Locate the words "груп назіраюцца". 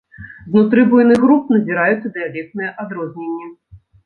1.25-2.13